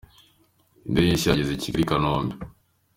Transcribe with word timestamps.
Indege 0.87 1.09
nshya 1.13 1.29
yageze 1.31 1.51
i 1.53 1.61
Kigali 1.63 1.83
ikanombe 1.85 2.33